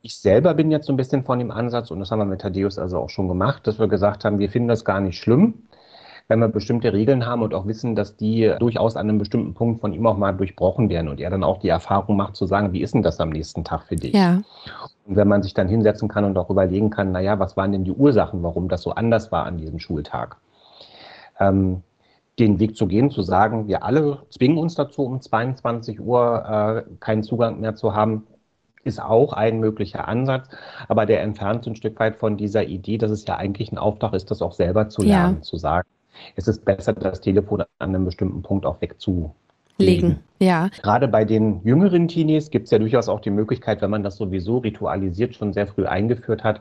Ich 0.00 0.16
selber 0.16 0.54
bin 0.54 0.70
jetzt 0.70 0.86
so 0.86 0.92
ein 0.92 0.96
bisschen 0.96 1.24
von 1.24 1.38
dem 1.38 1.50
Ansatz, 1.50 1.90
und 1.90 1.98
das 1.98 2.10
haben 2.10 2.20
wir 2.20 2.24
mit 2.24 2.40
Thaddeus 2.40 2.78
also 2.78 2.98
auch 2.98 3.10
schon 3.10 3.28
gemacht, 3.28 3.66
dass 3.66 3.78
wir 3.78 3.88
gesagt 3.88 4.24
haben, 4.24 4.38
wir 4.38 4.48
finden 4.48 4.68
das 4.68 4.84
gar 4.84 5.00
nicht 5.00 5.18
schlimm, 5.18 5.54
wenn 6.28 6.40
wir 6.40 6.48
bestimmte 6.48 6.92
Regeln 6.92 7.24
haben 7.26 7.42
und 7.42 7.54
auch 7.54 7.66
wissen, 7.66 7.96
dass 7.96 8.16
die 8.16 8.54
durchaus 8.58 8.96
an 8.96 9.08
einem 9.08 9.18
bestimmten 9.18 9.54
Punkt 9.54 9.80
von 9.80 9.94
ihm 9.94 10.06
auch 10.06 10.18
mal 10.18 10.32
durchbrochen 10.32 10.90
werden 10.90 11.08
und 11.08 11.20
er 11.20 11.30
dann 11.30 11.42
auch 11.42 11.58
die 11.58 11.70
Erfahrung 11.70 12.16
macht 12.16 12.36
zu 12.36 12.46
sagen, 12.46 12.72
wie 12.72 12.82
ist 12.82 12.94
denn 12.94 13.02
das 13.02 13.18
am 13.18 13.30
nächsten 13.30 13.64
Tag 13.64 13.84
für 13.84 13.96
dich? 13.96 14.12
Ja. 14.12 14.42
Und 15.06 15.16
wenn 15.16 15.26
man 15.26 15.42
sich 15.42 15.54
dann 15.54 15.68
hinsetzen 15.68 16.08
kann 16.08 16.24
und 16.24 16.36
auch 16.36 16.50
überlegen 16.50 16.90
kann, 16.90 17.12
naja, 17.12 17.38
was 17.38 17.56
waren 17.56 17.72
denn 17.72 17.84
die 17.84 17.92
Ursachen, 17.92 18.42
warum 18.42 18.68
das 18.68 18.82
so 18.82 18.90
anders 18.90 19.32
war 19.32 19.46
an 19.46 19.56
diesem 19.56 19.78
Schultag? 19.78 20.36
Ähm, 21.40 21.82
den 22.38 22.60
Weg 22.60 22.76
zu 22.76 22.86
gehen, 22.86 23.10
zu 23.10 23.22
sagen, 23.22 23.66
wir 23.66 23.82
alle 23.82 24.18
zwingen 24.28 24.58
uns 24.58 24.74
dazu, 24.74 25.02
um 25.04 25.20
22 25.20 25.98
Uhr 25.98 26.84
äh, 26.86 26.94
keinen 27.00 27.22
Zugang 27.22 27.58
mehr 27.60 27.74
zu 27.74 27.94
haben, 27.94 28.26
ist 28.84 29.02
auch 29.02 29.32
ein 29.32 29.60
möglicher 29.60 30.06
Ansatz, 30.06 30.48
aber 30.88 31.04
der 31.04 31.22
entfernt 31.22 31.66
ein 31.66 31.74
Stück 31.74 31.98
weit 31.98 32.16
von 32.16 32.36
dieser 32.36 32.64
Idee, 32.64 32.98
dass 32.98 33.10
es 33.10 33.26
ja 33.26 33.36
eigentlich 33.36 33.72
ein 33.72 33.78
Auftrag 33.78 34.12
ist, 34.12 34.30
das 34.30 34.40
auch 34.40 34.52
selber 34.52 34.88
zu 34.88 35.02
lernen, 35.02 35.36
ja. 35.36 35.42
zu 35.42 35.56
sagen, 35.56 35.88
es 36.36 36.48
ist 36.48 36.64
besser, 36.64 36.92
das 36.92 37.20
Telefon 37.20 37.60
an 37.60 37.68
einem 37.78 38.04
bestimmten 38.04 38.42
Punkt 38.42 38.66
auch 38.66 38.80
wegzu 38.80 39.34
legen. 39.78 40.18
Ja. 40.40 40.68
Gerade 40.82 41.08
bei 41.08 41.24
den 41.24 41.60
jüngeren 41.64 42.06
Teenies 42.06 42.50
gibt 42.50 42.66
es 42.66 42.70
ja 42.70 42.78
durchaus 42.78 43.08
auch 43.08 43.20
die 43.20 43.30
Möglichkeit, 43.30 43.82
wenn 43.82 43.90
man 43.90 44.04
das 44.04 44.16
sowieso 44.16 44.58
ritualisiert 44.58 45.34
schon 45.34 45.52
sehr 45.52 45.66
früh 45.66 45.86
eingeführt 45.86 46.44
hat, 46.44 46.60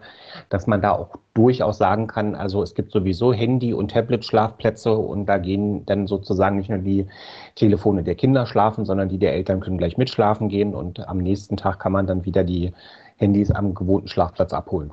dass 0.49 0.65
man 0.65 0.81
da 0.81 0.93
auch 0.93 1.15
durchaus 1.35 1.77
sagen 1.77 2.07
kann, 2.07 2.33
also 2.33 2.63
es 2.63 2.73
gibt 2.73 2.91
sowieso 2.91 3.33
Handy- 3.33 3.73
und 3.73 3.91
Tablet-Schlafplätze 3.91 4.91
und 4.91 5.27
da 5.27 5.37
gehen 5.37 5.85
dann 5.85 6.07
sozusagen 6.07 6.57
nicht 6.57 6.69
nur 6.69 6.79
die 6.79 7.05
Telefone 7.53 8.03
der 8.03 8.15
Kinder 8.15 8.47
schlafen, 8.47 8.85
sondern 8.85 9.09
die 9.09 9.19
der 9.19 9.33
Eltern 9.33 9.59
können 9.59 9.77
gleich 9.77 9.97
mitschlafen 9.97 10.49
gehen 10.49 10.73
und 10.73 11.07
am 11.07 11.19
nächsten 11.19 11.57
Tag 11.57 11.79
kann 11.79 11.91
man 11.91 12.07
dann 12.07 12.25
wieder 12.25 12.43
die 12.43 12.73
Handys 13.17 13.51
am 13.51 13.73
gewohnten 13.73 14.07
Schlafplatz 14.07 14.53
abholen. 14.53 14.91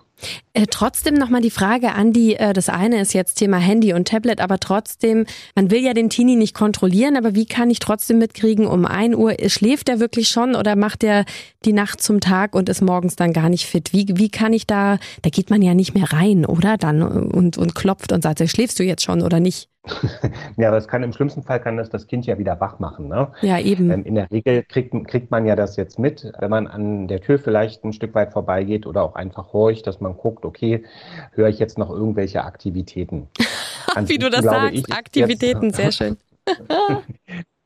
Äh, 0.54 0.66
trotzdem 0.70 1.14
nochmal 1.14 1.42
die 1.42 1.50
Frage, 1.50 1.92
Andi, 1.92 2.34
äh, 2.34 2.52
das 2.52 2.68
eine 2.68 3.00
ist 3.00 3.12
jetzt 3.12 3.34
Thema 3.34 3.58
Handy 3.58 3.92
und 3.92 4.08
Tablet, 4.08 4.40
aber 4.40 4.58
trotzdem, 4.58 5.26
man 5.54 5.70
will 5.70 5.80
ja 5.80 5.92
den 5.92 6.08
Teenie 6.08 6.36
nicht 6.36 6.54
kontrollieren, 6.54 7.16
aber 7.16 7.34
wie 7.34 7.46
kann 7.46 7.70
ich 7.70 7.80
trotzdem 7.80 8.18
mitkriegen, 8.18 8.66
um 8.66 8.86
ein 8.86 9.14
Uhr 9.14 9.34
schläft 9.48 9.88
er 9.88 10.00
wirklich 10.00 10.28
schon 10.28 10.54
oder 10.54 10.76
macht 10.76 11.04
er 11.04 11.24
die 11.64 11.72
Nacht 11.72 12.00
zum 12.00 12.20
Tag 12.20 12.54
und 12.54 12.68
ist 12.68 12.80
morgens 12.80 13.16
dann 13.16 13.32
gar 13.32 13.48
nicht 13.48 13.66
fit? 13.66 13.92
Wie, 13.92 14.06
wie 14.14 14.30
kann 14.30 14.52
ich 14.52 14.66
da, 14.66 14.98
da 15.22 15.30
geht 15.30 15.50
man 15.50 15.60
ja 15.60 15.74
nicht 15.74 15.94
mehr 15.94 16.12
rein, 16.12 16.46
oder? 16.46 16.78
Dann 16.78 17.02
und, 17.02 17.58
und 17.58 17.74
klopft 17.74 18.12
und 18.12 18.22
sagt, 18.22 18.48
schläfst 18.48 18.78
du 18.78 18.84
jetzt 18.84 19.02
schon 19.02 19.22
oder 19.22 19.40
nicht? 19.40 19.68
ja, 20.56 20.68
aber 20.68 20.78
es 20.78 20.88
kann 20.88 21.02
im 21.02 21.12
schlimmsten 21.12 21.42
Fall 21.42 21.60
kann 21.60 21.76
das 21.76 21.90
das 21.90 22.06
Kind 22.06 22.26
ja 22.26 22.38
wieder 22.38 22.58
wach 22.60 22.78
machen. 22.78 23.08
Ne? 23.08 23.28
Ja, 23.42 23.58
eben. 23.58 23.90
Ähm, 23.90 24.04
in 24.04 24.14
der 24.14 24.30
Regel 24.30 24.62
kriegt, 24.62 24.94
kriegt 25.08 25.30
man 25.30 25.46
ja 25.46 25.56
das 25.56 25.76
jetzt 25.76 25.98
mit, 25.98 26.32
wenn 26.38 26.50
man 26.50 26.66
an 26.66 27.06
der 27.08 27.20
Tür 27.20 27.38
vielleicht 27.38 27.84
ein 27.84 27.92
Stück 27.92 28.14
weit 28.14 28.32
vorbeigeht 28.32 28.86
oder 28.86 29.02
auch 29.02 29.14
einfach 29.14 29.52
horcht, 29.52 29.86
dass 29.86 30.00
man 30.00 30.16
guckt, 30.16 30.44
okay, 30.44 30.84
höre 31.32 31.48
ich 31.48 31.58
jetzt 31.58 31.78
noch 31.78 31.90
irgendwelche 31.90 32.44
Aktivitäten? 32.44 33.28
Wie 34.06 34.18
du 34.18 34.30
das 34.30 34.42
sagst, 34.42 34.90
Aktivitäten, 34.90 35.66
jetzt, 35.66 35.76
sehr 35.76 35.92
schön. 35.92 36.16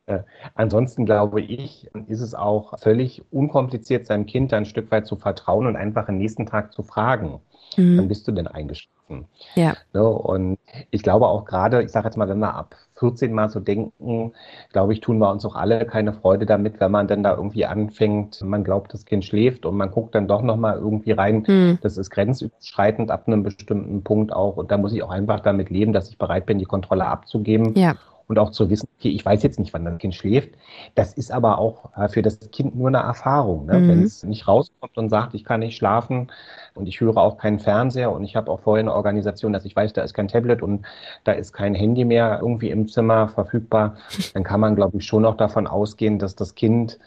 Äh, 0.09 0.23
ansonsten 0.55 1.05
glaube 1.05 1.39
ich, 1.39 1.87
ist 2.07 2.21
es 2.21 2.33
auch 2.33 2.77
völlig 2.79 3.21
unkompliziert, 3.31 4.07
seinem 4.07 4.25
Kind 4.25 4.53
ein 4.53 4.65
Stück 4.65 4.89
weit 4.91 5.05
zu 5.05 5.15
vertrauen 5.15 5.67
und 5.67 5.75
einfach 5.75 6.07
am 6.07 6.17
nächsten 6.17 6.47
Tag 6.47 6.73
zu 6.73 6.81
fragen, 6.81 7.39
mhm. 7.77 7.97
wann 7.99 8.07
bist 8.07 8.27
du 8.27 8.31
denn 8.31 8.47
eingeschlafen? 8.47 9.25
Ja. 9.55 9.73
Ne, 9.93 10.07
und 10.07 10.57
ich 10.91 11.03
glaube 11.03 11.27
auch 11.27 11.45
gerade, 11.45 11.83
ich 11.83 11.91
sage 11.91 12.07
jetzt 12.07 12.17
mal, 12.17 12.29
wenn 12.29 12.39
wir 12.39 12.55
ab 12.55 12.75
14 12.95 13.33
mal 13.33 13.49
so 13.49 13.59
denken, 13.59 14.33
glaube 14.71 14.93
ich, 14.93 14.99
tun 14.99 15.19
wir 15.19 15.31
uns 15.31 15.45
auch 15.45 15.55
alle 15.55 15.85
keine 15.85 16.13
Freude 16.13 16.45
damit, 16.45 16.79
wenn 16.79 16.91
man 16.91 17.07
dann 17.07 17.23
da 17.23 17.35
irgendwie 17.35 17.65
anfängt, 17.65 18.41
man 18.41 18.63
glaubt, 18.63 18.93
das 18.93 19.05
Kind 19.05 19.25
schläft 19.25 19.65
und 19.65 19.77
man 19.77 19.91
guckt 19.91 20.15
dann 20.15 20.27
doch 20.27 20.41
nochmal 20.41 20.77
irgendwie 20.77 21.11
rein. 21.11 21.43
Mhm. 21.47 21.79
Das 21.81 21.97
ist 21.97 22.09
grenzüberschreitend 22.09 23.09
ab 23.09 23.27
einem 23.27 23.43
bestimmten 23.43 24.03
Punkt 24.03 24.33
auch. 24.33 24.57
Und 24.57 24.71
da 24.71 24.77
muss 24.77 24.93
ich 24.93 25.01
auch 25.01 25.11
einfach 25.11 25.39
damit 25.39 25.69
leben, 25.69 25.93
dass 25.93 26.09
ich 26.09 26.17
bereit 26.17 26.45
bin, 26.45 26.59
die 26.59 26.65
Kontrolle 26.65 27.05
abzugeben. 27.05 27.75
Ja 27.75 27.95
und 28.29 28.37
auch 28.37 28.51
zu 28.51 28.69
wissen, 28.69 28.87
okay, 28.99 29.09
ich 29.09 29.25
weiß 29.25 29.41
jetzt 29.41 29.59
nicht, 29.59 29.73
wann 29.73 29.83
das 29.83 29.97
Kind 29.97 30.13
schläft. 30.13 30.51
Das 30.93 31.13
ist 31.13 31.31
aber 31.31 31.57
auch 31.57 31.97
äh, 31.97 32.07
für 32.07 32.21
das 32.21 32.39
Kind 32.51 32.75
nur 32.75 32.87
eine 32.87 32.99
Erfahrung. 32.99 33.65
Ne? 33.65 33.79
Mhm. 33.79 33.89
Wenn 33.89 34.03
es 34.03 34.23
nicht 34.23 34.47
rauskommt 34.47 34.97
und 34.97 35.09
sagt, 35.09 35.33
ich 35.33 35.43
kann 35.43 35.61
nicht 35.61 35.75
schlafen 35.75 36.31
und 36.75 36.87
ich 36.87 37.01
höre 37.01 37.17
auch 37.17 37.37
keinen 37.39 37.59
Fernseher 37.59 38.11
und 38.11 38.23
ich 38.23 38.35
habe 38.35 38.51
auch 38.51 38.59
vorher 38.59 38.83
eine 38.83 38.93
Organisation, 38.93 39.51
dass 39.51 39.65
ich 39.65 39.75
weiß, 39.75 39.93
da 39.93 40.03
ist 40.03 40.13
kein 40.13 40.27
Tablet 40.27 40.61
und 40.61 40.85
da 41.23 41.31
ist 41.31 41.53
kein 41.53 41.73
Handy 41.73 42.05
mehr 42.05 42.37
irgendwie 42.39 42.69
im 42.69 42.87
Zimmer 42.87 43.29
verfügbar, 43.29 43.97
dann 44.35 44.43
kann 44.43 44.59
man, 44.59 44.75
glaube 44.75 44.97
ich, 44.97 45.05
schon 45.05 45.23
noch 45.23 45.35
davon 45.35 45.65
ausgehen, 45.65 46.19
dass 46.19 46.35
das 46.35 46.53
Kind 46.53 46.99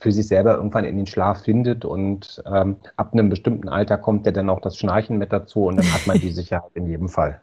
für 0.00 0.12
sich 0.12 0.26
selber 0.26 0.56
irgendwann 0.56 0.84
in 0.84 0.96
den 0.96 1.06
Schlaf 1.06 1.44
findet 1.44 1.84
und 1.84 2.42
ähm, 2.52 2.76
ab 2.96 3.12
einem 3.12 3.30
bestimmten 3.30 3.68
Alter 3.68 3.96
kommt 3.96 4.26
ja 4.26 4.32
dann 4.32 4.50
auch 4.50 4.60
das 4.60 4.76
Schnarchen 4.76 5.16
mit 5.16 5.32
dazu 5.32 5.66
und 5.66 5.76
dann 5.76 5.92
hat 5.94 6.06
man 6.06 6.18
die 6.18 6.32
Sicherheit 6.32 6.72
in 6.74 6.88
jedem 6.88 7.08
Fall. 7.08 7.40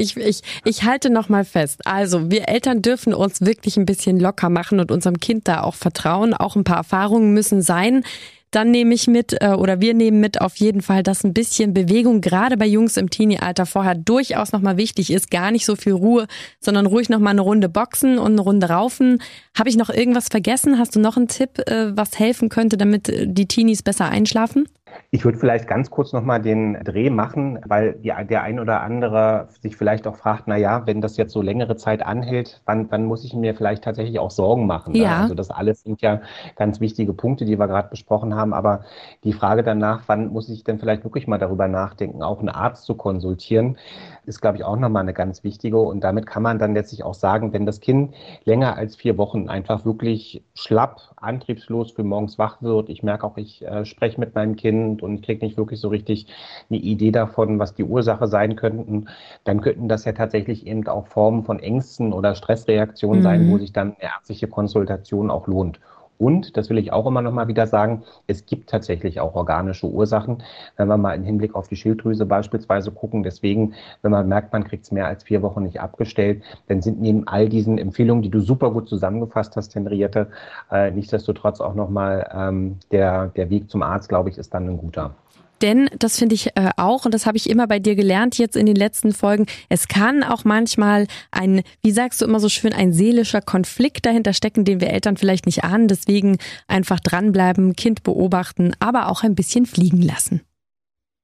Ich, 0.00 0.16
ich, 0.16 0.42
ich 0.64 0.84
halte 0.84 1.10
noch 1.10 1.28
mal 1.28 1.44
fest. 1.44 1.86
Also 1.86 2.30
wir 2.30 2.48
Eltern 2.48 2.82
dürfen 2.82 3.14
uns 3.14 3.40
wirklich 3.42 3.76
ein 3.76 3.86
bisschen 3.86 4.18
locker 4.18 4.48
machen 4.48 4.80
und 4.80 4.90
unserem 4.90 5.20
Kind 5.20 5.46
da 5.46 5.62
auch 5.62 5.74
vertrauen. 5.74 6.34
Auch 6.34 6.56
ein 6.56 6.64
paar 6.64 6.78
Erfahrungen 6.78 7.32
müssen 7.34 7.62
sein 7.62 8.02
dann 8.50 8.70
nehme 8.70 8.94
ich 8.94 9.06
mit 9.06 9.40
äh, 9.40 9.50
oder 9.50 9.80
wir 9.80 9.94
nehmen 9.94 10.20
mit 10.20 10.40
auf 10.40 10.56
jeden 10.56 10.82
Fall, 10.82 11.02
dass 11.02 11.24
ein 11.24 11.34
bisschen 11.34 11.72
Bewegung 11.72 12.20
gerade 12.20 12.56
bei 12.56 12.66
Jungs 12.66 12.96
im 12.96 13.10
Teenie-Alter 13.10 13.66
vorher 13.66 13.94
durchaus 13.94 14.52
nochmal 14.52 14.76
wichtig 14.76 15.12
ist. 15.12 15.30
Gar 15.30 15.50
nicht 15.52 15.64
so 15.64 15.76
viel 15.76 15.92
Ruhe, 15.92 16.26
sondern 16.58 16.86
ruhig 16.86 17.08
nochmal 17.08 17.32
eine 17.32 17.42
Runde 17.42 17.68
boxen 17.68 18.18
und 18.18 18.32
eine 18.32 18.40
Runde 18.40 18.68
raufen. 18.68 19.22
Habe 19.56 19.68
ich 19.68 19.76
noch 19.76 19.90
irgendwas 19.90 20.28
vergessen? 20.28 20.78
Hast 20.78 20.96
du 20.96 21.00
noch 21.00 21.16
einen 21.16 21.28
Tipp, 21.28 21.60
äh, 21.68 21.96
was 21.96 22.18
helfen 22.18 22.48
könnte, 22.48 22.76
damit 22.76 23.08
äh, 23.08 23.26
die 23.28 23.46
Teenies 23.46 23.82
besser 23.82 24.06
einschlafen? 24.06 24.66
Ich 25.12 25.24
würde 25.24 25.38
vielleicht 25.38 25.66
ganz 25.66 25.90
kurz 25.90 26.12
nochmal 26.12 26.40
den 26.40 26.74
Dreh 26.84 27.10
machen, 27.10 27.58
weil 27.66 27.94
die, 27.94 28.12
der 28.28 28.42
ein 28.42 28.60
oder 28.60 28.80
andere 28.80 29.48
sich 29.60 29.76
vielleicht 29.76 30.06
auch 30.06 30.16
fragt, 30.16 30.44
na 30.46 30.56
ja, 30.56 30.86
wenn 30.86 31.00
das 31.00 31.16
jetzt 31.16 31.32
so 31.32 31.42
längere 31.42 31.76
Zeit 31.76 32.04
anhält, 32.04 32.62
wann, 32.64 32.90
wann 32.90 33.04
muss 33.04 33.24
ich 33.24 33.34
mir 33.34 33.54
vielleicht 33.54 33.84
tatsächlich 33.84 34.18
auch 34.18 34.30
Sorgen 34.30 34.66
machen? 34.66 34.94
Ja. 34.94 35.22
Also 35.22 35.34
das 35.34 35.50
alles 35.50 35.82
sind 35.82 36.00
ja 36.00 36.20
ganz 36.56 36.80
wichtige 36.80 37.12
Punkte, 37.12 37.44
die 37.44 37.58
wir 37.58 37.66
gerade 37.66 37.88
besprochen 37.88 38.34
haben. 38.34 38.54
Aber 38.54 38.84
die 39.24 39.32
Frage 39.32 39.62
danach, 39.62 40.02
wann 40.06 40.28
muss 40.28 40.48
ich 40.48 40.64
denn 40.64 40.78
vielleicht 40.78 41.04
wirklich 41.04 41.26
mal 41.26 41.38
darüber 41.38 41.68
nachdenken, 41.68 42.22
auch 42.22 42.38
einen 42.38 42.48
Arzt 42.48 42.84
zu 42.84 42.94
konsultieren, 42.94 43.78
ist, 44.26 44.40
glaube 44.40 44.58
ich, 44.58 44.64
auch 44.64 44.76
nochmal 44.76 45.02
eine 45.02 45.14
ganz 45.14 45.44
wichtige. 45.44 45.78
Und 45.78 46.04
damit 46.04 46.26
kann 46.26 46.42
man 46.42 46.58
dann 46.58 46.74
letztlich 46.74 47.04
auch 47.04 47.14
sagen, 47.14 47.52
wenn 47.52 47.66
das 47.66 47.80
Kind 47.80 48.14
länger 48.44 48.76
als 48.76 48.96
vier 48.96 49.18
Wochen 49.18 49.48
einfach 49.48 49.84
wirklich 49.84 50.44
schlapp, 50.54 51.00
antriebslos 51.16 51.92
für 51.92 52.04
morgens 52.04 52.38
wach 52.38 52.62
wird, 52.62 52.88
ich 52.88 53.02
merke 53.02 53.26
auch, 53.26 53.36
ich 53.36 53.62
äh, 53.66 53.84
spreche 53.84 54.20
mit 54.20 54.34
meinem 54.34 54.56
Kind 54.56 54.79
und 55.00 55.22
kriege 55.22 55.44
nicht 55.44 55.56
wirklich 55.56 55.80
so 55.80 55.88
richtig 55.88 56.26
eine 56.68 56.78
Idee 56.78 57.10
davon, 57.10 57.58
was 57.58 57.74
die 57.74 57.84
Ursache 57.84 58.26
sein 58.26 58.56
könnten, 58.56 59.06
dann 59.44 59.60
könnten 59.60 59.88
das 59.88 60.04
ja 60.04 60.12
tatsächlich 60.12 60.66
eben 60.66 60.86
auch 60.88 61.06
Formen 61.06 61.44
von 61.44 61.60
Ängsten 61.60 62.12
oder 62.12 62.34
Stressreaktionen 62.34 63.20
mhm. 63.20 63.24
sein, 63.24 63.50
wo 63.50 63.58
sich 63.58 63.72
dann 63.72 63.94
eine 63.94 64.02
ärztliche 64.02 64.48
Konsultation 64.48 65.30
auch 65.30 65.46
lohnt. 65.46 65.80
Und, 66.20 66.58
das 66.58 66.68
will 66.68 66.76
ich 66.76 66.92
auch 66.92 67.06
immer 67.06 67.22
noch 67.22 67.32
mal 67.32 67.48
wieder 67.48 67.66
sagen, 67.66 68.02
es 68.26 68.44
gibt 68.44 68.68
tatsächlich 68.68 69.20
auch 69.20 69.34
organische 69.34 69.86
Ursachen, 69.86 70.42
wenn 70.76 70.86
wir 70.86 70.98
mal 70.98 71.14
im 71.14 71.24
Hinblick 71.24 71.54
auf 71.54 71.66
die 71.66 71.76
Schilddrüse 71.76 72.26
beispielsweise 72.26 72.92
gucken. 72.92 73.22
Deswegen, 73.22 73.72
wenn 74.02 74.10
man 74.10 74.28
merkt, 74.28 74.52
man 74.52 74.64
kriegt 74.64 74.84
es 74.84 74.92
mehr 74.92 75.06
als 75.06 75.22
vier 75.24 75.40
Wochen 75.40 75.62
nicht 75.62 75.80
abgestellt, 75.80 76.42
dann 76.68 76.82
sind 76.82 77.00
neben 77.00 77.26
all 77.26 77.48
diesen 77.48 77.78
Empfehlungen, 77.78 78.22
die 78.22 78.28
du 78.28 78.40
super 78.40 78.70
gut 78.70 78.86
zusammengefasst 78.86 79.56
hast, 79.56 79.74
Henriette, 79.74 80.28
äh, 80.70 80.90
nichtsdestotrotz 80.90 81.62
auch 81.62 81.74
noch 81.74 81.88
mal 81.88 82.28
ähm, 82.34 82.76
der, 82.92 83.28
der 83.28 83.48
Weg 83.48 83.70
zum 83.70 83.82
Arzt, 83.82 84.10
glaube 84.10 84.28
ich, 84.28 84.36
ist 84.36 84.52
dann 84.52 84.68
ein 84.68 84.76
guter. 84.76 85.14
Denn 85.62 85.88
das 85.98 86.18
finde 86.18 86.34
ich 86.34 86.56
äh, 86.56 86.70
auch, 86.76 87.04
und 87.04 87.12
das 87.12 87.26
habe 87.26 87.36
ich 87.36 87.48
immer 87.48 87.66
bei 87.66 87.78
dir 87.78 87.94
gelernt 87.94 88.38
jetzt 88.38 88.56
in 88.56 88.66
den 88.66 88.76
letzten 88.76 89.12
Folgen, 89.12 89.46
es 89.68 89.88
kann 89.88 90.22
auch 90.22 90.44
manchmal 90.44 91.06
ein, 91.30 91.62
wie 91.82 91.90
sagst 91.90 92.20
du 92.20 92.24
immer 92.24 92.40
so 92.40 92.48
schön, 92.48 92.72
ein 92.72 92.92
seelischer 92.92 93.40
Konflikt 93.40 94.06
dahinter 94.06 94.32
stecken, 94.32 94.64
den 94.64 94.80
wir 94.80 94.90
Eltern 94.90 95.16
vielleicht 95.16 95.46
nicht 95.46 95.64
ahnen. 95.64 95.88
Deswegen 95.88 96.38
einfach 96.68 97.00
dranbleiben, 97.00 97.74
Kind 97.74 98.02
beobachten, 98.02 98.72
aber 98.80 99.08
auch 99.08 99.22
ein 99.22 99.34
bisschen 99.34 99.66
fliegen 99.66 100.02
lassen. 100.02 100.42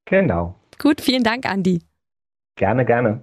Genau. 0.05 0.55
Gut, 0.79 1.01
vielen 1.01 1.23
Dank, 1.23 1.47
Andi. 1.47 1.81
Gerne, 2.57 2.85
gerne. 2.85 3.23